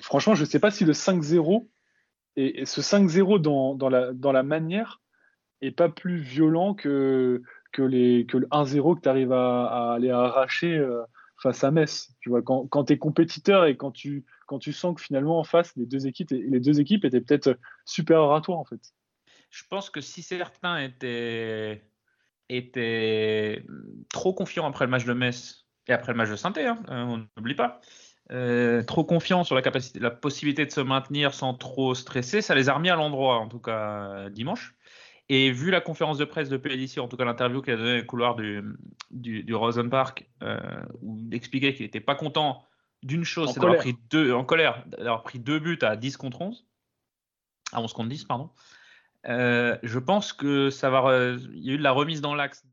[0.00, 1.66] franchement, je ne sais pas si le 5-0
[2.36, 5.00] et, ce 5-0 dans, la, manière
[5.60, 7.42] est pas plus violent que,
[7.78, 11.02] le 1-0 que tu arrives à, aller arracher euh,
[11.40, 12.14] face à Metz.
[12.20, 14.24] Tu vois, quand, tu es compétiteur et quand tu,
[14.72, 16.32] sens que finalement en face, les deux équipes,
[17.04, 18.80] étaient peut-être supérieures à toi en fait.
[19.50, 21.84] Je pense que si certains étaient,
[24.10, 27.26] trop confiants après le match de Metz et après le match de saint hein, on
[27.36, 27.80] n'oublie pas,
[28.32, 32.54] euh, trop confiants sur la capacité, la possibilité de se maintenir sans trop stresser, ça
[32.54, 34.74] les a remis à l'endroit, en tout cas dimanche.
[35.28, 38.02] Et vu la conférence de presse de Pellissier, en tout cas l'interview qu'il a donnée
[38.02, 38.62] au couloir du,
[39.10, 40.58] du, Rosen Park, euh,
[41.00, 42.62] où il expliquait qu'il n'était pas content
[43.02, 46.42] d'une chose, c'est d'avoir pris deux, en colère, d'avoir pris deux buts à 10 contre
[46.42, 46.66] 11,
[47.72, 48.50] à 11 contre 10, pardon.
[49.26, 51.36] Euh, je pense que ça va.
[51.54, 52.62] Il y a eu de la remise dans l'axe